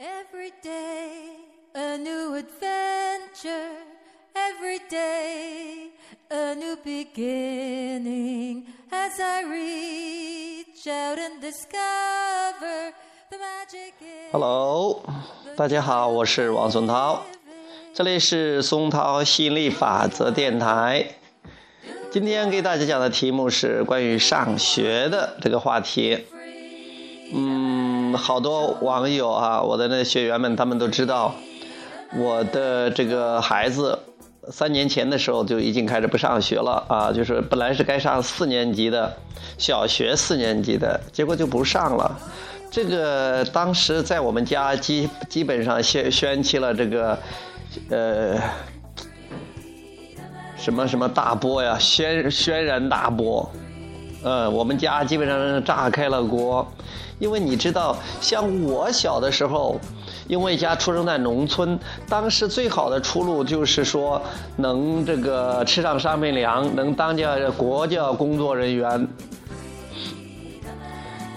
[0.00, 1.42] Every day
[1.74, 3.72] a new adventure,
[4.32, 5.90] every day
[6.30, 8.62] a new beginning.
[8.92, 12.92] As I reach out and discover
[13.28, 13.94] the magic.
[14.30, 15.02] Hello，
[15.56, 17.24] 大家好，我是王松涛，
[17.92, 21.08] 这里是松涛吸引力法则电台。
[22.12, 26.24] 今天给大家讲的题目是关于上学的这个话题。
[27.30, 27.77] 嗯，
[28.16, 31.34] 好多网友啊，我的那学员们，他们都知道
[32.16, 33.98] 我的这个孩子
[34.50, 39.14] 三年前的时候就已经开始不上学了啊，就是本来是该上四年级的
[39.58, 42.18] 小学四年级的，结果就不上了。
[42.70, 47.18] 这个当时在我们家基基本上掀掀起了这个
[47.90, 48.38] 呃
[50.56, 53.50] 什么什么大波呀，轩轩然大波。
[54.22, 56.66] 呃，我们家基本上是炸开了锅，
[57.18, 59.80] 因为你知道，像我小的时候，
[60.26, 61.78] 因为家出生在农村，
[62.08, 64.20] 当时最好的出路就是说
[64.56, 69.08] 能这个吃上商品粮，能当家国家工作人员。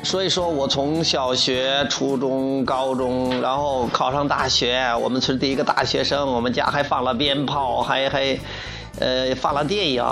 [0.04, 8.40] 所以说我从小学、初中、高中，然后考上大学，我们村第一个大学生，我们家还放了鞭炮，还还，
[9.00, 10.04] 呃，放了电影。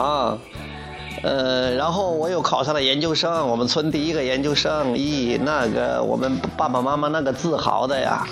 [1.22, 8.26] 呃，然后我又考上了研究生，我们村第一个研究生，咦，那个我们爸爸妈妈那个自豪的呀，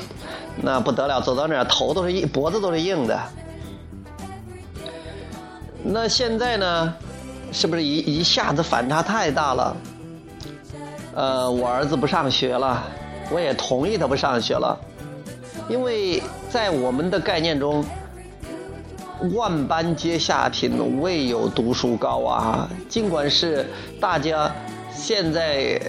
[0.61, 3.20] 那不得了，走到哪儿头都是硬，脖子都是硬的。
[5.83, 6.94] 那现在呢，
[7.52, 9.78] 是不是一一下子反差太大了？
[11.14, 12.81] 呃，我儿子不上学了，
[13.31, 14.78] 我也同意他不上学了，
[15.67, 17.83] 因为在我们的概念中。
[19.34, 22.70] 万般皆下品，唯有读书高啊！
[22.88, 23.66] 尽管是
[24.00, 24.52] 大家
[24.92, 25.82] 现在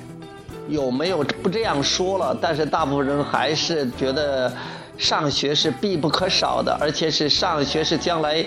[0.68, 4.50] 有没有不这样说了，但是大部分人还是觉得
[4.96, 8.44] 上学是必不可少的，而且是上学是将来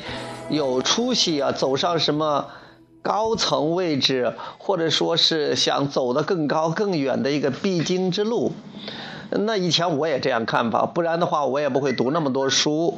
[0.49, 2.47] 有出息啊，走上什么
[3.03, 8.51] 高层位置，或者说是想走得更高更远的一个必经之路。
[9.29, 12.97] 那以前我也这样看法，不然的话我也不会读那么多书。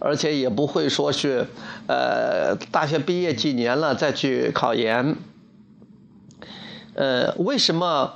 [0.00, 1.46] 而且也不会说是，
[1.86, 5.16] 呃，大学毕业几年了再去考研。
[6.94, 8.14] 呃，为什么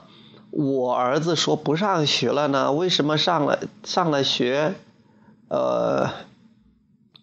[0.50, 2.72] 我儿子说不上学了呢？
[2.72, 4.74] 为什么上了上了学，
[5.48, 6.10] 呃，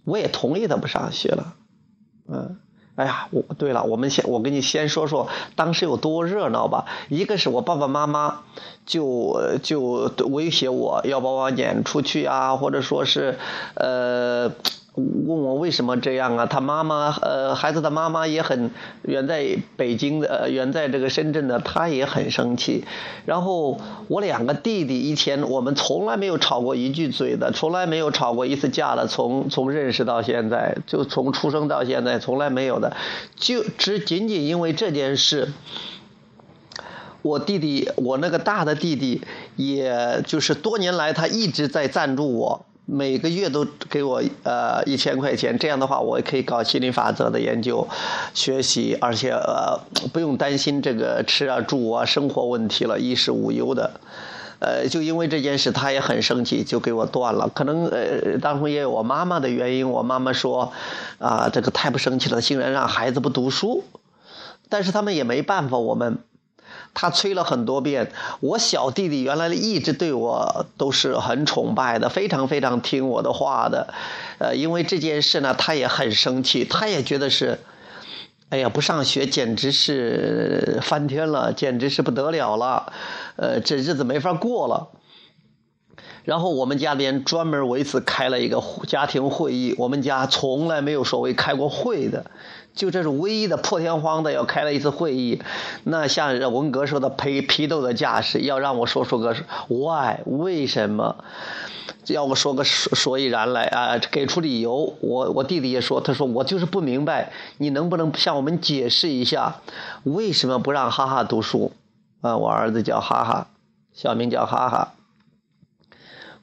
[0.06, 1.56] 我也同意他不上学了，
[2.28, 2.58] 嗯。
[2.96, 6.86] 哎呀，我对了，我们先我跟你先说说当时有多热闹吧。
[7.10, 8.42] 一个是我爸爸妈妈
[8.86, 13.40] 就就威胁我要把我撵出去啊，或者说是
[13.76, 14.52] 呃。
[14.94, 16.46] 问我为什么这样啊？
[16.46, 18.72] 他妈妈，呃，孩子的妈妈也很
[19.04, 22.84] 远在北京的，呃，远在这个深圳的，他也很生气。
[23.26, 32.98] 然后我两个弟弟以前我们从来没有吵过一句嘴的，从来没有吵过一次架的，从从认识到现在，就从出生到现在从来没有的，
[33.38, 35.54] 就只仅仅因为这件事，
[37.22, 39.22] 我弟弟，我那个大的弟弟，
[39.56, 42.66] 也就是多年来他一直在赞助我。
[42.94, 47.88] 每个月都给我呃一千块钱，这样的话我可以搞心理法则的研究、
[48.34, 49.80] 学习，而且呃
[50.12, 53.92] 不用担心这个吃啊住啊生活问题了，衣食无忧的。
[54.60, 57.50] 呃，就因为这件事，他也很生气，就给我断了。
[57.56, 60.74] 可能呃当中也有我妈妈的原因，我妈妈说
[61.18, 63.86] 啊这个太不生气了，竟然让孩子不读书。
[64.68, 66.18] 但是他们也没办法，我们。
[66.94, 73.94] 他催了很多遍，我小弟弟原来一直对我都是很崇拜的，非常非常听我的话的，
[74.40, 77.60] 呃，因为这件事呢，他也很生气，他也觉得是，
[78.50, 82.92] 哎呀，不上学简直是翻天了，简直是不得了了，
[83.38, 84.90] 呃，这日子没法过了。
[86.24, 92.26] 然后我们家里边专门为此开了一个家庭会议，我们家从来没有所谓开过会的，
[92.74, 95.42] 就这是唯一的破天荒的要开了一次会议。
[95.84, 99.36] 那像文革时候的批批斗的架势，要让我说出个
[99.68, 101.24] why 为什么，
[102.08, 104.96] 要我说个所所以然来啊，给出理由。
[105.02, 109.62] 我我弟弟也说，他说我就是不明白，你能不能向我们解释一下，
[110.04, 111.74] 为什么不让哈哈读书？
[112.22, 113.48] 啊，我儿子叫哈哈，
[113.94, 114.94] 小名叫哈哈。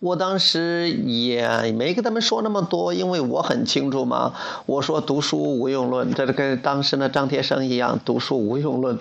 [0.01, 4.33] 我当时也没跟他们说那么多，因为我很清楚嘛。
[4.65, 8.97] 我说读书无用论，这是跟当时的张铁生一样，读书无用论。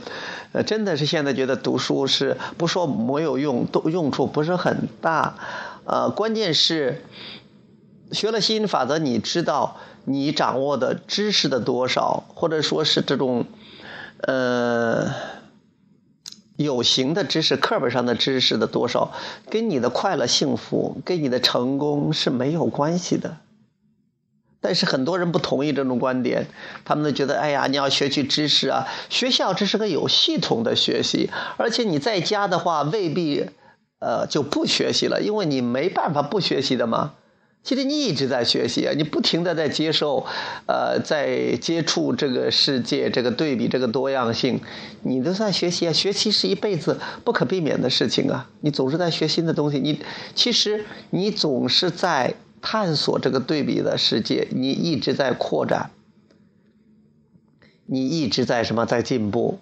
[0.53, 5.35] 呃，真的是现在觉得读书是不说没有用，都用处不是很大。
[5.85, 7.03] 呃，关键是
[8.11, 13.45] 学了心理法则，你知道你掌握的知识的多少，或者说是这种，
[14.21, 15.36] 呃。
[16.57, 19.13] 有形的知识、课本上的知识的多少，
[19.49, 23.37] 跟你的快乐、幸福、跟你的成功是没有关系的。
[24.59, 26.47] 但是很多人不同意这种观点，
[26.83, 33.45] 他们都觉得，哎呀，你要学习知识啊，学校这是个有系统的学习，而且你在家的话未必，
[33.99, 37.13] 呃，就不学习了，因为你没办法不学习的嘛。
[37.63, 40.25] 其实你一直在学习啊，你不停的在接受，
[40.67, 44.61] 呃，在接触这个世界，这个对比，这个多样性，
[45.03, 45.91] 你都在学习啊。
[45.91, 48.49] 学习是一辈子不可避免的事情啊。
[48.61, 49.99] 你总是在学新的东西，你
[50.33, 55.91] 其实你总是在探索这个对比的世界，你一直在扩展，
[57.85, 59.59] 你一直在什么在进步。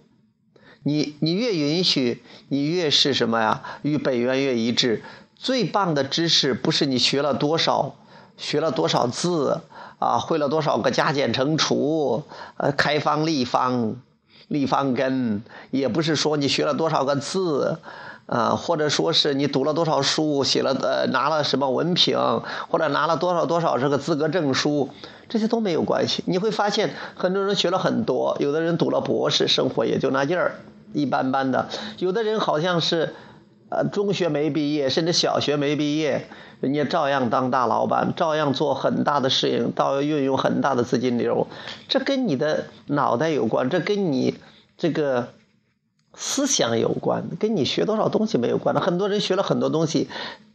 [0.84, 3.80] 你你越允许，你越是什么呀？
[3.82, 5.02] 与本源越一致。
[5.36, 7.94] 最棒的知识不是你学了多少，
[8.38, 9.62] 学了多少字
[10.00, 12.24] 啊，会了多少个加减乘除，
[12.58, 13.96] 呃，开方立方，
[14.48, 17.78] 立方根，也不是说你学了多少个字，
[18.26, 22.18] 啊，或者说是你读了多少书，写了呃拿了什么文凭，
[22.70, 24.90] 或者拿了多少多少这个资格证书，
[25.30, 26.24] 这些都没有关系。
[26.28, 30.56] 你会发现很多人学了很多，有的人读了博士，生活也就那劲儿，
[30.94, 31.68] 一般般的；
[32.00, 33.14] 有的人好像是。
[33.76, 36.28] 呃，中学没毕业，甚至小学没毕业，
[36.62, 41.48] 人家照样当大老板，照样做很大的事业，到运用很大的资金流。
[41.90, 44.36] 这跟你的脑袋有关，这跟你
[44.78, 45.28] 这个
[46.14, 48.74] 思想有关，跟你学多少东西没有关。
[48.80, 50.08] 很多人学了很多东西，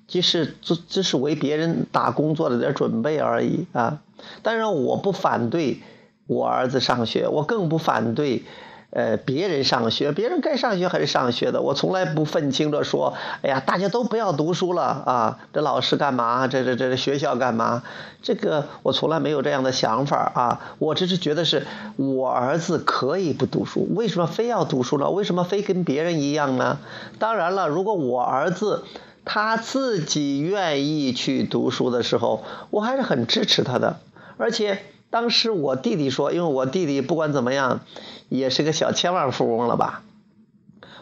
[0.08, 4.00] 其实这只是为别人打工做了点准备而已啊。
[4.42, 5.80] 当然，我不反对
[6.26, 8.44] 我儿子上学，我更不反对。
[8.92, 11.62] 呃，别人上学，别人该上学还是上学的。
[11.62, 15.38] 我从来不愤青着说，哎呀，大家都不要读书了啊！
[15.52, 16.48] 这老师干嘛？
[16.48, 17.84] 这这这这学校干嘛？
[18.20, 20.74] 这个我从来没有这样的想法啊！
[20.78, 25.08] 我只是觉得是我儿子可以不读书，为什么非要读书呢？
[25.10, 26.78] 为什么非跟别人一样呢？
[27.20, 28.82] 当然了，如果我儿子
[29.24, 34.00] 他自己愿意去读书的时候，我还是很支持他的，
[34.36, 34.82] 而且。
[35.10, 37.80] 当时我弟弟说，因为我弟弟不管怎么样，
[38.28, 40.02] 也是个小千万富翁了吧？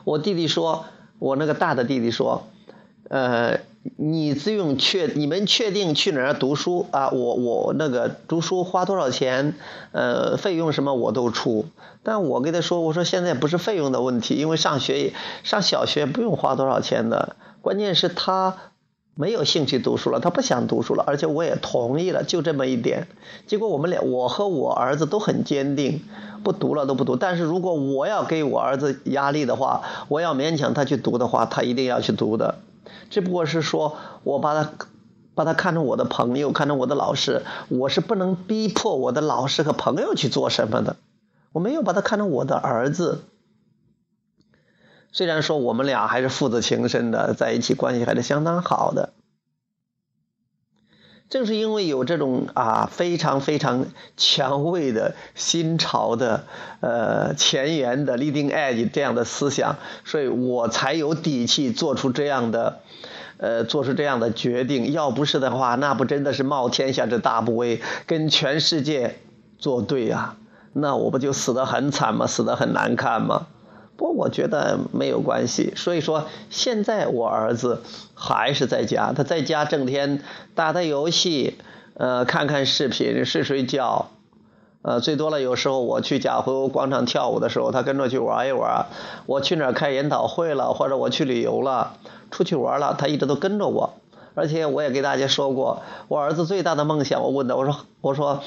[0.05, 0.87] 我弟弟说，
[1.19, 2.47] 我那个大的弟弟说，
[3.11, 3.61] 呃，
[3.97, 7.11] 你自用确，你们确定去哪儿读书啊？
[7.11, 9.55] 我我那个读书花多少钱？
[9.93, 11.67] 呃，费用什么我都出。
[12.03, 15.13] 但我跟他说，我说现在不是费用的问题，因为上学
[15.45, 18.57] 上小学不用花多少钱的，关键是他。
[19.21, 23.09] 没有兴趣读书了，他不想读书了，而且我也同意了，就这么一点。
[23.49, 26.03] 结果我们俩，我和我儿子都很坚定，
[26.45, 27.17] 不读了都不读。
[27.17, 32.61] 但是如果我要给我儿子压力的话，我要勉强他去读的话，他一定要去读的。
[33.11, 34.71] 只不过是说我把他
[35.35, 40.95] 把他看成我的朋友，看成我的老师，我是不能逼迫我的老师和朋友去做什么的。
[41.51, 43.23] 我没有把他看成我的儿子。
[45.11, 49.13] 虽然说我们俩还是父子情深的，在一起关系还是相当好的。
[51.31, 56.45] 正是因为有这种啊非常非常前卫的新潮的
[56.81, 59.77] 呃前沿的 leading edge 这样的思想，
[60.07, 62.81] 所以我才有底气做出这样的
[63.37, 64.91] 呃做出这样的决定。
[64.93, 69.19] 要不是的话，那不真的是冒天下之大不韪，跟全世界
[69.59, 70.37] 作对呀？
[70.73, 72.27] 那我不就死得很惨吗？
[72.27, 73.49] 死得很难看吗？
[73.99, 75.73] 不过，我觉得没有关系。
[75.75, 77.83] 所以说，现在我儿子
[78.15, 80.23] 还是在家，他在家整天
[80.55, 81.59] 打打游戏，
[81.95, 84.11] 呃，看看视频，睡睡觉，
[84.83, 88.87] 呃，最多了有时候我去贾湖广场跳舞的时候，他跟着去玩一玩。
[89.27, 91.95] 我去哪儿开研讨会了，或者我去旅游了，
[92.31, 93.95] 出去玩了，他一直都跟着我。
[94.37, 98.45] 而且我也给大家说过，我儿子最大的梦想，我问他，我说，我说。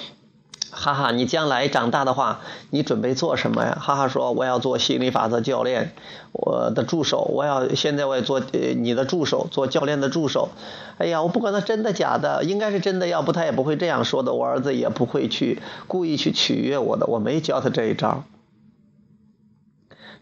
[0.72, 3.78] 哈哈，你将来长大的话，你准备做什么呀？
[3.80, 5.94] 哈哈说我要做心理法则教练，
[6.32, 8.42] 我的助手，我要现在我也做
[8.78, 10.50] 你的助手，做教练的助手。
[10.98, 14.34] 哎呀，我不管他真的假的，应该是真的，要不他也不会这样说的。
[14.34, 18.24] 我儿子也不会去故意去取悦我的，我没教他这一招。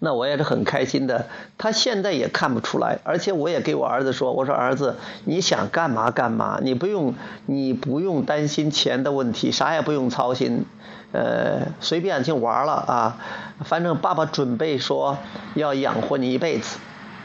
[0.01, 1.27] 那我也是很开心的，
[1.57, 7.15] 他现在也看不出来，而且我也给我儿子说，我说儿子，你想干嘛干嘛，你不用
[7.45, 10.63] 你不用担心钱的问题，啥也不用操心，
[11.11, 13.17] 呃，随便去玩了啊，
[13.65, 15.17] 反正爸爸准备说
[15.55, 16.77] 要养活你一辈子，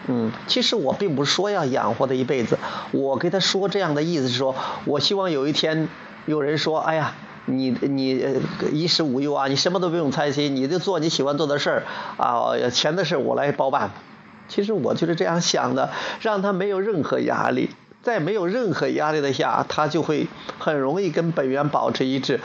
[0.09, 2.59] 嗯，其实我并不是说要养活他一辈子，
[2.91, 5.89] 我给他说这样的意思是说，我希望有一天
[6.27, 7.15] 有人说，哎呀。
[7.47, 8.25] 你你
[8.73, 11.83] 衣食无忧啊，你什么都不用操心，你就做你喜欢做的事儿
[12.17, 13.91] 啊，钱的事我来包办。
[14.49, 17.71] 其实我就是这样想的，让他没有任何压力，
[18.03, 22.41] 在没有任何压力的下，他就会很容易跟本源保持一致，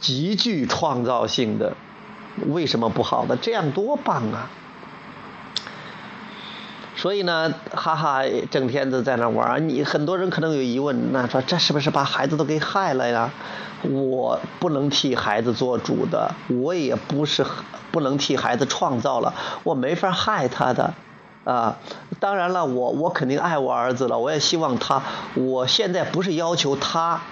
[0.00, 1.74] 极具创造性的。
[2.46, 3.36] 为什么不好的？
[3.36, 4.50] 这样多棒啊！
[7.00, 13.30] 所以呢，哈哈，整天都在那玩你很多人可能有疑问，那说这是不是把孩子都给害了呀？
[13.84, 17.46] 我不能替孩子做主的，我也不是
[17.90, 20.92] 不能替孩子创造了，我没法害他的。
[21.44, 21.78] 啊，
[22.20, 25.02] 当然了，我我肯定爱我儿子了，我也希望他。
[25.36, 27.22] 我现在不是要求他，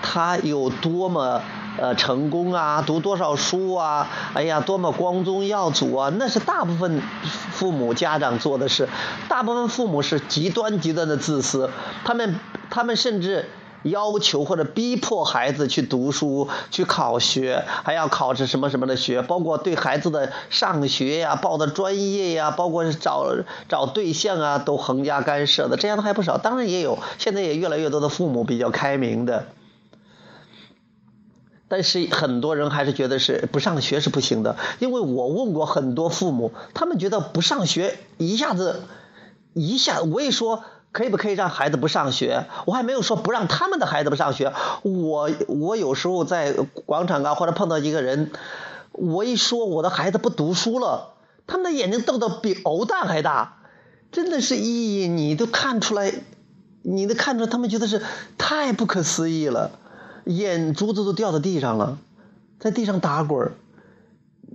[0.00, 1.42] 他有多么
[1.78, 7.02] 呃成功啊，读多少书啊，哎呀，多么光宗耀祖啊，那是大部分
[7.52, 8.88] 父母家长做的事。
[9.28, 11.70] 大部分父母是极端极端的自私，
[12.04, 12.38] 他们
[12.70, 13.48] 他们甚至。
[13.84, 23.26] 要求或者逼迫孩子去读书、去考学，还要考这什么什么的学，包括对孩子的上学呀、报的专业呀，包括找
[23.68, 26.38] 找对象啊，都横加干涉的，这样的还不少。
[26.38, 29.48] 当然也有，现在也越来越多的父母比较开明的，
[31.68, 34.56] 但是很多人还是觉得是不上学是不行的。
[34.78, 38.82] 因为我问过很多父母，他们觉得不上学一下子
[39.52, 40.64] 一下，我一说。
[40.94, 42.46] 可以不可以让孩子不上学？
[42.66, 44.52] 我还没有说不让他们的孩子不上学。
[44.82, 46.52] 我我有时候在
[46.86, 48.30] 广场啊，或者碰到一个人，
[48.92, 51.14] 我一说我的孩子不读书了，
[51.48, 53.56] 他们的眼睛瞪得比藕蛋还大，
[54.12, 56.14] 真的是一你都看出来，
[56.82, 58.00] 你都看出来，他们觉得是
[58.38, 59.72] 太不可思议了，
[60.24, 61.98] 眼珠子都掉到地上了，
[62.58, 63.52] 在地上打滚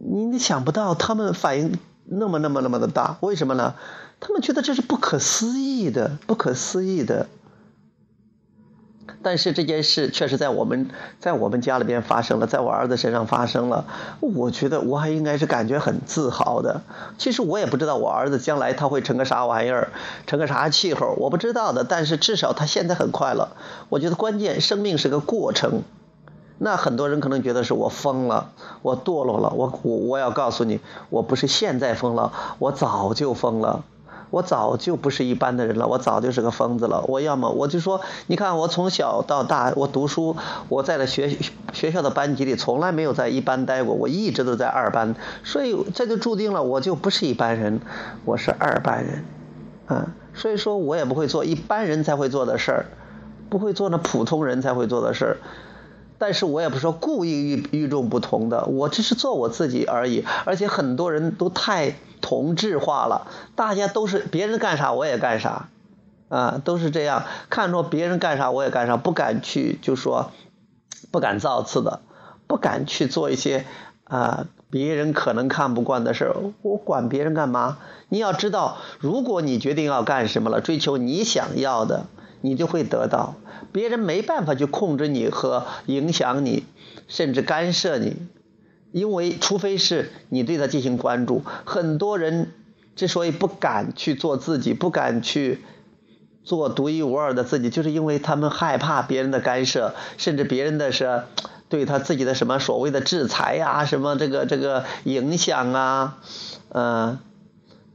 [0.01, 3.75] 你你想不到他们反应那么那么那么的大，为什么呢？
[4.19, 7.27] 他们觉得这是不可思议的，不可思议的。
[9.21, 13.85] 但是这件事确实在我们在我们家里边发生了，在我儿子身上发生了。
[14.21, 16.81] 我觉得我还应该是感觉很自豪的。
[17.17, 19.89] 其实我也不知道我儿子将来他会成个啥玩意儿，
[20.25, 21.83] 成个啥气候，我不知道的。
[21.83, 23.49] 但是至少他现在很快乐。
[23.89, 25.83] 我觉得关键生命是个过程。
[26.61, 29.49] 那很多人可能觉得是我疯了，我堕落了。
[29.55, 33.83] 我我我要告诉你，我不是现在疯了，我早就疯了。
[34.31, 37.03] 我早就不是一般的人了，我早就是个疯子了。
[37.07, 40.35] 我要么我就说，你看我从小到大，我读书，
[40.69, 41.35] 我在了学
[41.73, 47.81] 学校的班级里，从来没有在一班待过，我一直都在二班，所以这就注定了我就不是一般人，
[48.25, 49.25] 我是二班人，
[49.87, 52.85] 啊，所以说我也不会做一般人才会做的事儿，
[53.49, 55.37] 不会做那普通人才会做的事儿。
[56.19, 60.25] 但是我也不是说故意与与众不同的，我只是做我自己而已。
[60.45, 65.69] 而且很多人都太同质化了，大家都是别人干啥我也干啥，
[66.27, 70.31] 啊，都是这样，看着别人干啥我也干啥，不敢去就说
[71.09, 72.01] 不敢造次的，
[72.47, 73.65] 不敢去做一些
[74.03, 76.35] 啊别人可能看不惯的事儿。
[76.61, 77.77] 我管别人干嘛？
[78.09, 82.07] 你要知道，如果你决定要干什么了，追求你想要的。
[82.41, 83.35] 你就会得到，
[83.71, 86.63] 别人没办法去控制你和影响你，
[87.07, 88.15] 甚至干涉你，
[88.91, 91.43] 因为除非是你对他进行关注。
[91.65, 92.51] 很多人
[92.95, 95.59] 之所以不敢去做自己，不敢去
[96.43, 101.23] 做独一无二的自己，就是因为他们害怕别人的干涉，甚至别人的是
[101.67, 106.17] 对他自己的什么所谓的制裁呀，什么这个这个影响啊，
[106.69, 107.19] 嗯，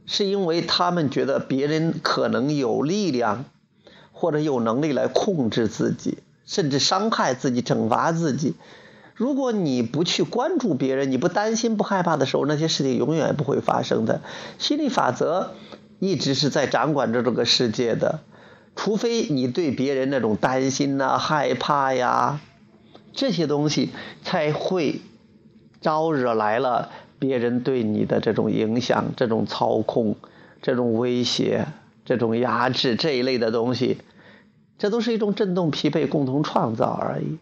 [0.07, 3.47] 是因为他们觉得别人可能有力量。
[4.15, 6.17] 或者有能力来控制自己，
[6.47, 8.55] 甚至伤害自己、惩罚自己。
[9.15, 14.23] 如果你不去关注别人，你不担心、不害怕的时候，那些事情永远不会发生的。
[14.59, 15.51] 心理法则
[15.99, 18.21] 一直是在掌管着这个世界的，
[18.75, 22.41] 除非你对别人那种担心呐、害怕呀，
[23.13, 23.91] 这些东西
[24.25, 25.01] 才会
[25.81, 26.91] 招惹来了
[27.21, 30.17] 别人对你的这种影响、这种操控、
[30.61, 31.69] 这种威胁、
[32.05, 33.99] 这种压制这一类的东西。
[34.77, 37.39] 这都是一种震动匹配、共同创造而已。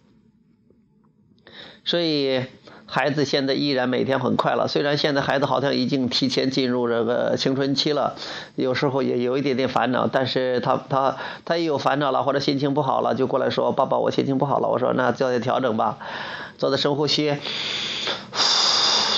[1.85, 2.45] 所以，
[2.87, 4.69] 孩子现在依然每天很快乐。
[4.69, 8.15] 虽然现在孩子好像已经提前进入这个青春期了，
[8.55, 10.07] 有时候也有一点点烦恼。
[10.07, 11.17] 但是他他
[11.47, 15.99] 他一有烦恼了或者心情不好了，就过来说：“爸爸，我心情不好了。”我说：“那做点调整吧，
[16.59, 17.35] 做的深呼吸，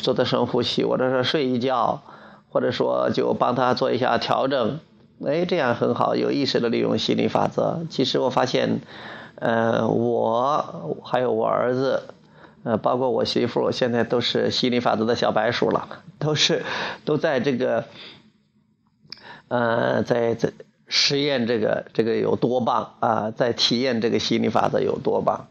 [0.03, 2.01] 做的深呼吸，或者说睡一觉，
[2.51, 4.79] 或者说就帮他做一下调整。”
[5.23, 7.87] 哎，这样很好，有意识的利用心理法则。
[7.89, 8.81] 其实我发现，
[9.37, 12.03] 呃，我还有我儿子，
[12.65, 16.65] 呃，包括我媳妇，现在都是心理法则的小白鼠了，都是
[17.05, 17.85] 都在这个，
[19.49, 20.53] 呃，在在
[20.89, 25.47] 实验这个这个有多棒啊，在体验这个心理法则有多棒。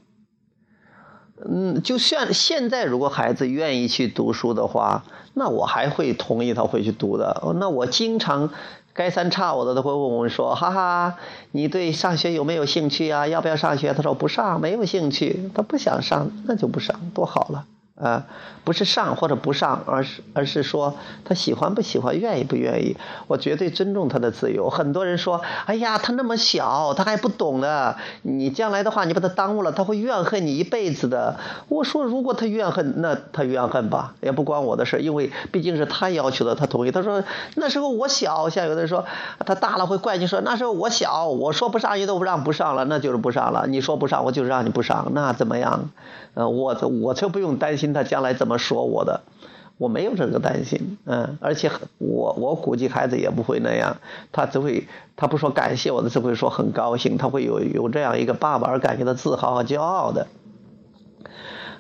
[1.43, 7.41] 嗯，就算现在如果孩子愿意去读书的话，那我还会同意他会去读的。
[7.55, 8.51] 那我经常。
[8.93, 11.15] 该三差五的都会问我们说：“哈哈，
[11.51, 13.27] 你对上学有没有兴趣啊？
[13.27, 15.49] 要不要上学？”他说：“不上，没有兴趣。
[15.53, 18.25] 他不想上，那就不上，多好了。”啊，
[18.63, 20.95] 不是上或者不上，而是而是说
[21.25, 22.97] 他喜欢不喜欢，愿意不愿意。
[23.27, 24.71] 我绝对尊重他的自由。
[24.71, 27.95] 很多人说：“哎呀，他那么小，他还不懂呢。
[28.23, 31.37] 你将来的话，你把他耽误了，他会怨恨你一辈子的。”
[31.69, 37.23] 我说：“如果他怨恨，那他怨恨吧，也不关我的事，因为毕竟是他要求的，他同意。”他说
[37.55, 39.05] ：“那时候我小，像有的人说
[39.45, 43.67] 他大了会怪你说那时候我小，我说不上你都不让不上了，那就是不上了。
[43.67, 45.91] 你说不上，我就让你不上，那怎么样？
[46.33, 49.21] 呃，我我就不用担心。”他将来怎么说我的？
[49.79, 53.97] 我没有这个担心，嗯，而且我我估计孩子也不会那样，
[54.31, 60.27] 他只会他不说感谢我的，只会说很高兴，他会有有这样一个爸爸而感觉到自豪和骄傲的。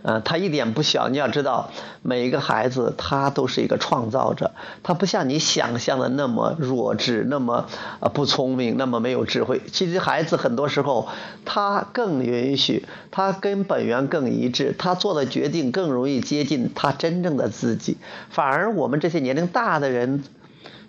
[0.05, 4.51] 嗯，他一点不小，你要知道，每一个孩子他都是一个创造者，
[4.83, 7.67] 他不像你想象的那么弱智，那么
[8.01, 9.61] 呃不聪明，那么没有智慧。
[9.71, 11.07] 其实孩子很多时候
[11.45, 17.95] 他更允许，他跟本源更一致，他做的决定更容易接近他真正的自己。
[18.29, 20.25] 反而我们这些年龄大的人，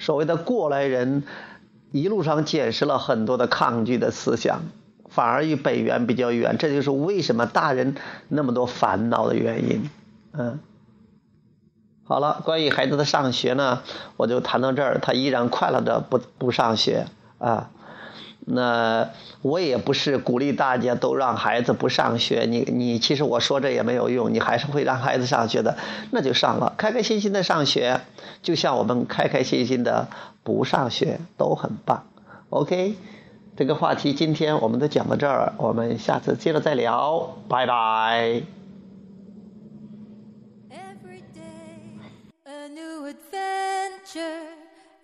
[0.00, 1.22] 所谓的过来人，
[1.92, 4.62] 一路上见识了很多的抗拒的思想。
[5.14, 7.94] 反而与本源比较远，这就是为什么大人
[8.26, 9.88] 那么多烦恼的原因。
[10.32, 10.58] 嗯，
[12.02, 13.82] 好了，关于孩子的上学呢，
[14.16, 14.98] 我就谈到这儿。
[15.00, 17.06] 他依然快乐的不不上学
[17.38, 17.70] 啊。
[18.46, 22.44] 那我也不是鼓励大家都让孩子不上学。
[22.46, 25.78] 你你其实我说这也没有用，你还是会让孩子上学的，
[26.10, 28.00] 那就上了，开开心心的上学，
[28.42, 30.08] 就像我们开开心心的
[30.42, 32.08] 不上学都很棒。
[32.50, 32.96] OK。
[33.56, 38.42] 这个话题今天我们都讲到这儿，我们下次接着再聊，拜拜。
[40.70, 42.00] Every day,
[42.44, 44.42] a new adventure.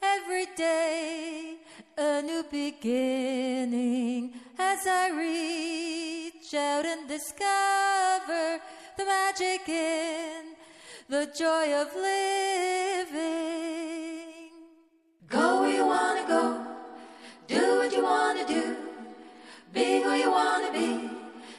[0.01, 1.59] Every day,
[1.97, 4.33] a new beginning.
[4.59, 8.61] As I reach out and discover
[8.97, 10.57] the magic in
[11.09, 13.21] the joy of living.
[15.29, 16.60] Go where you wanna go.
[18.01, 18.77] You wanna do.
[19.75, 21.11] Be who you wanna be.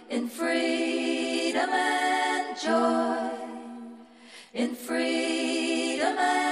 [0.10, 3.30] In freedom and joy.
[4.52, 6.51] In freedom and